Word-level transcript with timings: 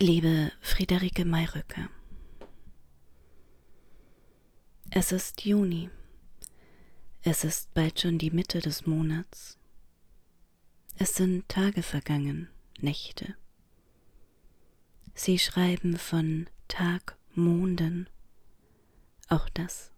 Liebe 0.00 0.50
Friederike 0.60 1.24
Mayrücke, 1.24 1.88
es 4.90 5.12
ist 5.12 5.44
Juni. 5.44 5.88
Es 7.22 7.44
ist 7.44 7.72
bald 7.74 8.00
schon 8.00 8.18
die 8.18 8.32
Mitte 8.32 8.58
des 8.58 8.86
Monats. 8.86 9.56
Es 10.96 11.14
sind 11.14 11.48
Tage 11.48 11.84
vergangen, 11.84 12.48
Nächte. 12.80 13.36
Sie 15.14 15.38
schreiben 15.38 15.96
von 15.96 16.48
Tagmonden, 16.66 18.08
auch 19.28 19.48
das. 19.48 19.92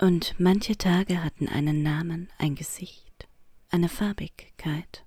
Und 0.00 0.36
manche 0.38 0.78
Tage 0.78 1.22
hatten 1.22 1.48
einen 1.48 1.82
Namen, 1.82 2.30
ein 2.38 2.54
Gesicht, 2.54 3.28
eine 3.68 3.90
Farbigkeit 3.90 5.04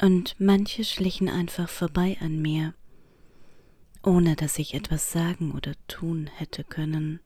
und 0.00 0.36
manche 0.38 0.84
schlichen 0.84 1.28
einfach 1.28 1.68
vorbei 1.68 2.16
an 2.20 2.40
mir, 2.40 2.74
ohne 4.02 4.36
dass 4.36 4.58
ich 4.58 4.74
etwas 4.74 5.10
sagen 5.12 5.52
oder 5.52 5.72
tun 5.88 6.28
hätte 6.36 6.64
können, 6.64 7.20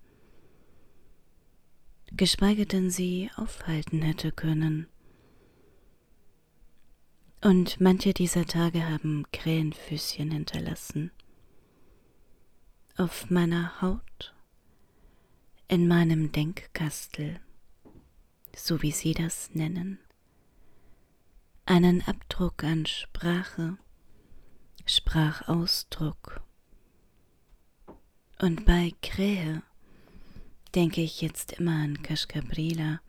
geschweige 2.12 2.66
denn 2.66 2.90
sie 2.90 3.30
aufhalten 3.36 4.02
hätte 4.02 4.32
können. 4.32 4.86
Und 7.42 7.80
manche 7.80 8.12
dieser 8.12 8.44
Tage 8.44 8.88
haben 8.88 9.24
Krähenfüßchen 9.32 10.30
hinterlassen. 10.30 11.10
Auf 12.96 13.30
meiner 13.30 13.80
Haut, 13.80 14.34
in 15.66 15.88
meinem 15.88 16.32
Denkkastel, 16.32 17.40
so 18.54 18.82
wie 18.82 18.92
sie 18.92 19.14
das 19.14 19.54
nennen 19.54 19.98
einen 21.70 22.02
Abdruck 22.02 22.64
an 22.64 22.84
Sprache, 22.84 23.78
Sprachausdruck. 24.86 26.42
Und 28.40 28.64
bei 28.64 28.92
Krähe 29.02 29.62
denke 30.74 31.00
ich 31.00 31.20
jetzt 31.20 31.52
immer 31.52 31.80
an 31.84 32.02
Kashkabrila, 32.02 33.00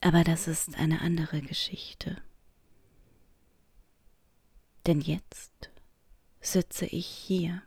aber 0.00 0.22
das 0.22 0.46
ist 0.46 0.76
eine 0.76 1.00
andere 1.00 1.40
Geschichte. 1.40 2.22
Denn 4.86 5.00
jetzt 5.00 5.70
sitze 6.40 6.86
ich 6.86 7.08
hier. 7.08 7.62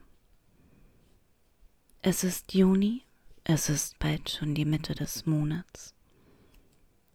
Es 2.01 2.23
ist 2.23 2.53
Juni, 2.53 3.03
es 3.43 3.67
ist 3.67 3.99
bald 3.99 4.29
schon 4.29 4.55
die 4.55 4.63
Mitte 4.63 4.95
des 4.95 5.25
Monats. 5.25 5.93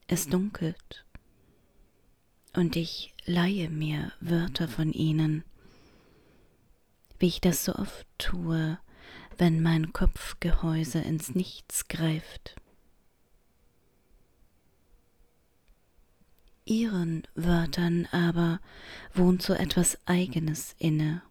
Es 0.07 0.29
dunkelt 0.29 1.04
und 2.55 2.77
ich 2.77 3.13
leihe 3.25 3.69
mir 3.69 4.13
Wörter 4.21 4.69
von 4.69 4.93
ihnen, 4.93 5.45
wie 7.19 7.27
ich 7.27 7.41
das 7.41 7.65
so 7.65 7.75
oft 7.75 8.07
tue, 8.19 8.79
wenn 9.39 9.63
mein 9.63 9.93
Kopfgehäuse 9.93 11.01
ins 11.01 11.35
Nichts 11.35 11.89
greift. 11.89 12.57
Ihren 16.65 17.27
Wörtern 17.35 18.07
aber 18.11 18.61
wohnt 19.13 19.43
so 19.43 19.53
etwas 19.53 19.99
Eigenes 20.07 20.75
inne, 20.79 21.23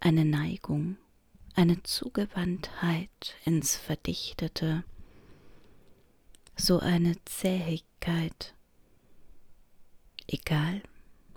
eine 0.00 0.26
Neigung, 0.26 0.98
eine 1.54 1.82
Zugewandtheit 1.84 3.36
ins 3.44 3.76
Verdichtete, 3.76 4.84
so 6.56 6.80
eine 6.80 7.16
Zähigkeit, 7.24 8.54
egal 10.26 10.82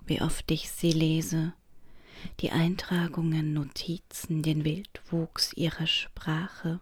wie 0.06 0.22
oft 0.22 0.50
ich 0.50 0.70
sie 0.70 0.92
lese, 0.92 1.52
die 2.40 2.50
Eintragungen, 2.50 3.52
Notizen, 3.52 4.42
den 4.42 4.64
Wildwuchs 4.64 5.52
ihrer 5.52 5.86
Sprache, 5.86 6.80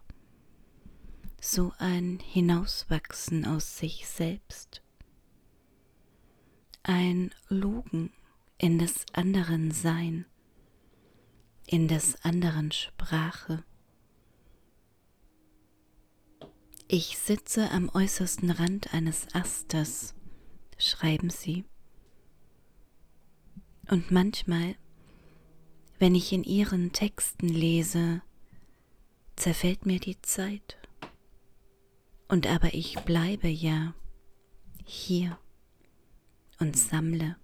so 1.39 1.73
ein 1.77 2.19
Hinauswachsen 2.19 3.45
aus 3.45 3.77
sich 3.77 4.07
selbst, 4.07 4.81
ein 6.83 7.31
Lugen 7.49 8.11
in 8.57 8.79
des 8.79 9.05
anderen 9.13 9.71
Sein, 9.71 10.25
in 11.67 11.87
des 11.87 12.23
anderen 12.23 12.71
Sprache. 12.71 13.63
Ich 16.87 17.17
sitze 17.17 17.69
am 17.71 17.89
äußersten 17.93 18.49
Rand 18.49 18.93
eines 18.93 19.27
Astes, 19.35 20.15
schreiben 20.77 21.29
sie, 21.29 21.65
und 23.89 24.11
manchmal, 24.11 24.75
wenn 25.99 26.15
ich 26.15 26.33
in 26.33 26.43
ihren 26.43 26.91
Texten 26.91 27.47
lese, 27.47 28.21
zerfällt 29.35 29.85
mir 29.85 29.99
die 29.99 30.21
Zeit. 30.21 30.77
Und 32.27 32.47
aber 32.47 32.73
ich 32.73 32.95
bleibe 32.99 33.47
ja 33.47 33.93
hier 34.83 35.37
und 36.59 36.77
sammle, 36.77 37.37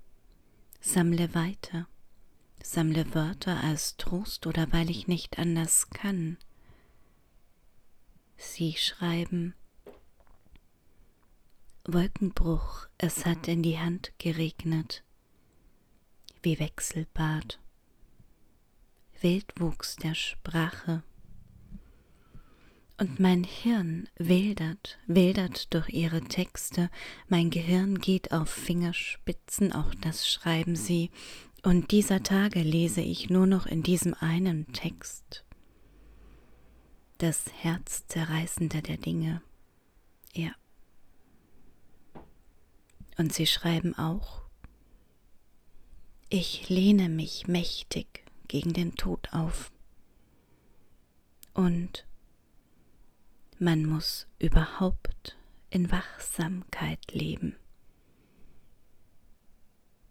sammle 0.82 1.34
weiter, 1.34 1.88
sammle 2.62 3.14
Wörter 3.16 3.64
als 3.64 3.96
Trost 3.96 4.46
oder 4.46 4.72
weil 4.74 4.90
ich 4.90 5.08
nicht 5.08 5.40
anders 5.40 5.90
kann. 5.90 6.38
Sie 8.36 8.74
schreiben, 8.74 9.56
Wolkenbruch, 11.86 12.88
es 12.98 13.26
hat 13.26 13.48
in 13.48 13.64
die 13.64 13.80
Hand 13.80 14.14
geregnet 14.18 15.04
wie 16.44 16.60
Wechselbad, 16.60 17.60
Wildwuchs 19.22 19.96
der 19.96 20.14
Sprache. 20.14 21.04
Und 23.00 23.20
mein 23.20 23.44
Hirn 23.44 24.08
wildert, 24.18 25.00
wildert 25.08 25.74
durch 25.74 25.90
ihre 25.90 26.22
Texte, 26.22 26.90
mein 27.28 27.50
Gehirn 27.50 27.98
geht 27.98 28.32
auf 28.32 28.50
Fingerspitzen, 28.50 29.74
auch 29.74 29.96
das 29.96 30.30
schreiben 30.30 30.76
sie, 30.76 31.10
und 31.64 31.92
dieser 31.92 32.24
Tage 32.24 32.62
lese 32.62 33.02
ich 33.02 33.30
nur 33.30 33.48
noch 33.48 33.66
in 33.66 33.84
diesem 33.84 34.14
einen 34.14 34.72
Text. 34.74 35.46
Das 37.20 37.46
Herzzerreißende 37.62 38.82
der 38.82 38.98
Dinge. 38.98 39.42
Ja. 40.34 40.52
Und 43.18 43.32
sie 43.32 43.48
schreiben 43.48 43.98
auch, 43.98 44.43
ich 46.36 46.68
lehne 46.68 47.10
mich 47.10 47.48
mächtig 47.48 48.26
gegen 48.48 48.74
den 48.74 48.96
Tod 48.96 49.32
auf. 49.34 49.72
Und 51.54 52.08
man 53.60 53.86
muss 53.86 54.26
überhaupt 54.40 55.38
in 55.70 55.92
Wachsamkeit 55.92 57.12
leben. 57.12 57.56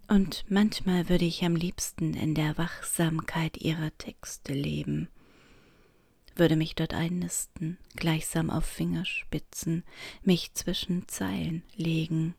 Und 0.06 0.44
manchmal 0.48 1.08
würde 1.08 1.24
ich 1.24 1.44
am 1.44 1.56
liebsten 1.56 2.14
in 2.14 2.36
der 2.36 2.56
Wachsamkeit 2.56 3.56
ihrer 3.56 3.90
Texte 3.98 4.52
leben, 4.52 5.08
würde 6.36 6.54
mich 6.54 6.76
dort 6.76 6.94
einnisten, 6.94 7.78
gleichsam 7.96 8.48
auf 8.48 8.64
Fingerspitzen, 8.64 9.82
mich 10.22 10.54
zwischen 10.54 11.08
Zeilen 11.08 11.64
legen 11.74 12.36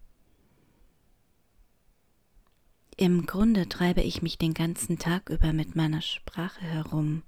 im 3.04 3.26
Grunde 3.26 3.68
treibe 3.68 4.02
ich 4.02 4.22
mich 4.22 4.38
den 4.38 4.54
ganzen 4.54 4.98
Tag 4.98 5.30
über 5.30 5.52
mit 5.52 5.76
meiner 5.76 6.02
Sprache 6.02 6.62
herum. 6.62 7.24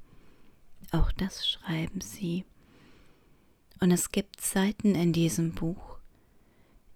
Auch 0.92 1.12
das 1.12 1.46
schreiben 1.46 2.00
sie. 2.00 2.46
Und 3.82 3.92
es 3.92 4.14
gibt 4.14 4.40
Seiten 4.40 4.96
in 4.96 5.12
diesem 5.12 5.54
Buch, 5.54 5.98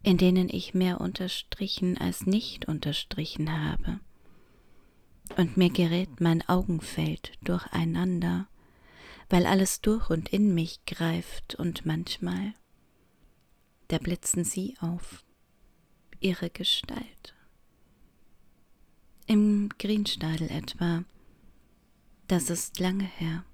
in 0.01 0.17
denen 0.17 0.47
ich 0.47 0.73
mehr 0.73 1.01
unterstrichen 1.01 1.97
als 1.97 2.25
nicht 2.25 2.69
unterstrichen 2.69 3.51
habe. 3.51 3.99
Und 5.35 5.57
mir 5.57 5.71
gerät 5.71 6.21
mein 6.21 6.47
Augenfeld 6.47 7.33
durcheinander, 7.43 8.47
weil 9.29 9.45
alles 9.45 9.81
durch 9.81 10.09
und 10.09 10.29
in 10.29 10.53
mich 10.53 10.85
greift 10.85 11.55
und 11.55 11.85
manchmal, 11.85 12.53
da 13.89 13.97
blitzen 13.97 14.45
sie 14.45 14.77
auf, 14.79 15.25
ihre 16.21 16.49
Gestalt 16.49 17.35
im 19.79 19.87
Greenstadel 19.87 20.49
etwa. 20.49 21.03
Das 22.27 22.49
ist 22.49 22.79
lange 22.79 23.05
her. 23.05 23.45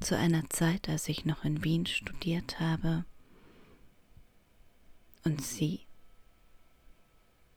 Zu 0.00 0.16
einer 0.16 0.48
Zeit, 0.50 0.88
als 0.88 1.08
ich 1.08 1.24
noch 1.24 1.44
in 1.44 1.62
Wien 1.64 1.86
studiert 1.86 2.58
habe. 2.60 3.04
Und 5.24 5.42
Sie, 5.42 5.80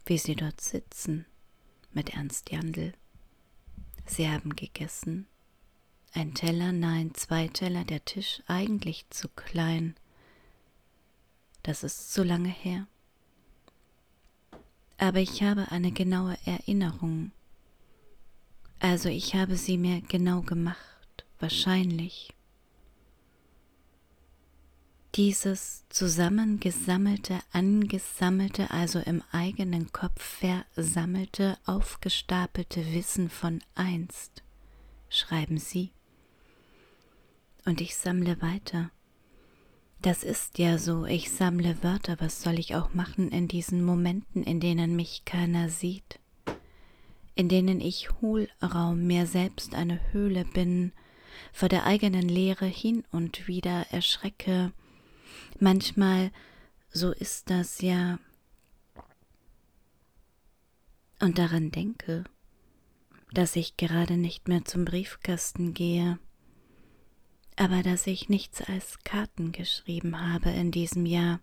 wie 0.06 0.18
Sie 0.18 0.36
dort 0.36 0.62
sitzen, 0.62 1.26
mit 1.94 2.12
Ernst 2.12 2.52
Jandl. 2.52 2.94
Sie 4.06 4.30
haben 4.30 4.56
gegessen. 4.56 5.26
Ein 6.14 6.34
Teller, 6.34 6.72
nein, 6.72 7.14
zwei 7.14 7.48
Teller, 7.48 7.84
der 7.84 8.06
Tisch 8.06 8.44
eigentlich 8.48 9.06
zu 9.10 9.28
klein. 9.30 9.96
Das 11.64 11.84
ist 11.84 12.14
zu 12.14 12.24
lange 12.24 12.50
her. 12.50 12.88
aber 14.98 15.20
ich 15.20 15.44
habe 15.44 15.72
eine 15.72 15.92
genaue 15.92 16.38
Erinnerung. 16.46 17.32
Also 18.88 19.10
ich 19.10 19.34
habe 19.34 19.58
sie 19.58 19.80
mir 19.80 20.02
genau 20.02 20.42
gemacht, 20.42 21.26
wahrscheinlich. 21.40 22.32
Dieses 25.16 25.86
zusammengesammelte, 25.90 27.40
angesammelte, 27.52 28.70
also 28.70 29.00
im 29.00 29.24
eigenen 29.32 29.92
Kopf 29.92 30.40
versammelte, 30.76 31.58
aufgestapelte 31.66 32.94
Wissen 32.94 33.32
von 33.32 33.64
einst, 33.74 34.44
schreiben 35.10 35.58
Sie. 35.58 35.90
Und 37.66 37.82
ich 37.82 37.96
sammle 37.96 38.40
weiter. 38.40 38.92
Das 40.04 40.22
ist 40.22 40.60
ja 40.60 40.78
so, 40.78 41.06
ich 41.06 41.32
sammle 41.32 41.82
Wörter, 41.82 42.18
was 42.20 42.44
soll 42.44 42.60
ich 42.60 42.76
auch 42.76 42.94
machen 42.94 43.30
in 43.30 43.48
diesen 43.48 43.84
Momenten, 43.84 44.44
in 44.44 44.60
denen 44.60 44.96
mich 44.96 45.26
keiner 45.26 45.70
sieht, 45.70 46.20
in 47.36 47.50
denen 47.50 47.82
ich 47.82 48.10
Hohlraum, 48.22 49.06
mir 49.06 49.28
selbst 49.28 49.76
eine 49.76 50.00
Höhle 50.12 50.46
bin, 50.46 50.94
vor 51.52 51.70
der 51.70 51.86
eigenen 51.86 52.28
Leere 52.28 52.66
hin 52.66 53.04
und 53.12 53.48
wieder 53.48 53.88
erschrecke, 53.92 54.72
manchmal, 55.60 56.32
so 56.90 57.12
ist 57.12 57.50
das 57.50 57.82
ja, 57.82 58.20
und 61.20 61.38
daran 61.38 61.72
denke, 61.72 62.24
dass 63.32 63.56
ich 63.56 63.78
gerade 63.78 64.18
nicht 64.18 64.48
mehr 64.48 64.64
zum 64.66 64.86
Briefkasten 64.86 65.74
gehe, 65.74 66.20
aber 67.56 67.84
dass 67.84 68.08
ich 68.08 68.30
nichts 68.30 68.62
als 68.62 69.00
Karten 69.04 69.52
geschrieben 69.52 70.20
habe 70.20 70.50
in 70.50 70.72
diesem 70.72 71.06
Jahr, 71.06 71.40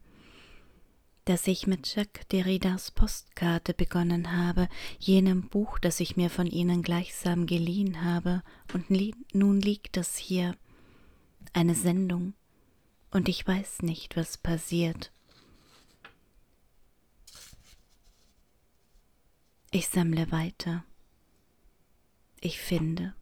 dass 1.25 1.47
ich 1.47 1.67
mit 1.67 1.95
Jacques 1.95 2.27
Derridas 2.29 2.91
Postkarte 2.91 3.75
begonnen 3.75 4.33
habe, 4.37 4.69
jenem 4.99 5.49
Buch, 5.49 5.79
das 5.79 6.01
ich 6.01 6.17
mir 6.17 6.31
von 6.31 6.47
Ihnen 6.47 6.83
gleichsam 6.83 7.47
geliehen 7.47 8.05
habe, 8.05 8.43
und 8.73 8.89
li 8.91 9.15
nun 9.33 9.61
liegt 9.61 9.97
es 9.97 10.17
hier, 10.17 10.57
eine 11.53 11.75
Sendung, 11.75 12.35
und 13.11 13.29
ich 13.29 13.47
weiß 13.47 13.83
nicht, 13.83 14.17
was 14.17 14.39
passiert. 14.39 15.13
Ich 19.71 19.89
sammle 19.89 20.31
weiter. 20.33 20.85
Ich 22.41 22.61
finde. 22.61 23.15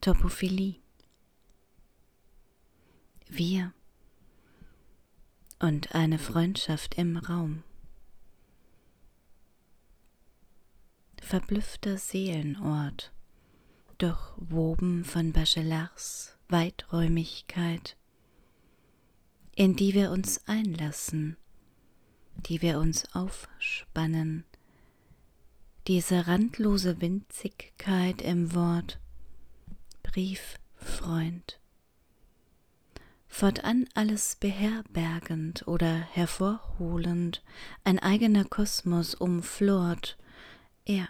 Topophilie. 0.00 0.76
Wir 3.26 3.72
und 5.58 5.94
eine 5.94 6.18
Freundschaft 6.18 6.96
im 6.96 7.16
Raum. 7.16 7.62
Verblüffter 11.20 11.98
Seelenort, 11.98 13.12
durchwoben 13.98 15.04
von 15.04 15.32
Bachelards 15.32 16.38
Weiträumigkeit, 16.48 17.96
in 19.54 19.76
die 19.76 19.92
wir 19.92 20.10
uns 20.10 20.46
einlassen, 20.46 21.36
die 22.46 22.62
wir 22.62 22.78
uns 22.78 23.14
aufspannen, 23.14 24.44
diese 25.86 26.26
randlose 26.26 27.00
Winzigkeit 27.00 28.22
im 28.22 28.54
Wort, 28.54 28.98
Brieffreund. 30.02 31.58
Fortan 33.28 33.88
alles 33.94 34.36
beherbergend 34.36 35.68
oder 35.68 35.94
hervorholend, 35.94 37.42
ein 37.84 37.98
eigener 37.98 38.44
Kosmos 38.44 39.14
umflort, 39.14 40.18
er, 40.84 41.08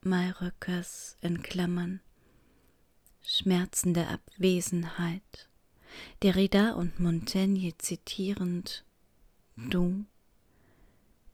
Mayröckers 0.00 1.16
in 1.20 1.42
Klammern, 1.42 2.00
schmerzende 3.22 4.06
Abwesenheit, 4.08 5.48
Derrida 6.22 6.72
und 6.72 7.00
Montaigne 7.00 7.76
zitierend, 7.78 8.84
du, 9.56 10.06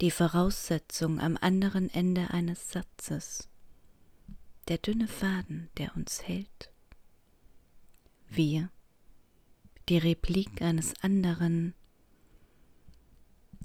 die 0.01 0.11
Voraussetzung 0.11 1.21
am 1.21 1.37
anderen 1.41 1.91
Ende 1.91 2.31
eines 2.31 2.71
Satzes, 2.71 3.49
der 4.69 4.79
dünne 4.79 5.09
Faden, 5.09 5.69
der 5.77 5.95
uns 5.95 6.23
hält. 6.23 6.73
Wir, 8.29 8.71
die 9.91 9.99
Replik 9.99 10.63
eines 10.63 10.95
anderen, 11.03 11.75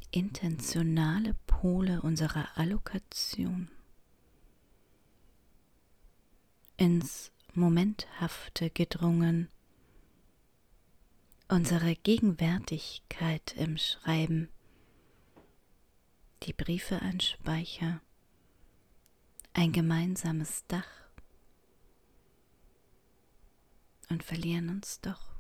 intentionale 0.10 1.36
Pole 1.46 2.02
unserer 2.02 2.58
Allokation. 2.58 3.70
Ins 6.78 7.32
Momenthafte 7.54 8.72
gedrungen, 8.72 9.50
unsere 11.48 11.96
Gegenwärtigkeit 11.96 13.54
im 13.56 13.78
Schreiben, 13.78 14.50
die 16.42 16.54
Briefe 16.54 17.04
ein 17.04 17.20
Speicher, 17.20 18.02
ein 19.54 19.72
gemeinsames 19.72 20.66
Dach. 20.68 20.90
Und 24.10 24.24
verlieren 24.24 24.70
uns 24.70 25.00
doch. 25.02 25.35